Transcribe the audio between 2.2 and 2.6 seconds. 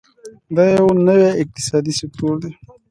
دی.